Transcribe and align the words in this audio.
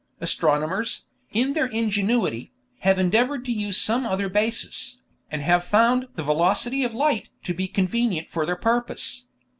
Astronomers, 0.19 1.03
in 1.29 1.53
their 1.53 1.67
ingenuity, 1.67 2.51
have 2.79 2.97
endeavored 2.97 3.45
to 3.45 3.51
use 3.51 3.79
some 3.79 4.03
other 4.03 4.29
basis, 4.29 4.97
and 5.29 5.43
have 5.43 5.63
found 5.63 6.07
"the 6.15 6.23
velocity 6.23 6.83
of 6.83 6.95
light" 6.95 7.29
to 7.43 7.53
be 7.53 7.67
convenient 7.67 8.27
for 8.27 8.43
their 8.43 8.55
purpose. 8.55 9.25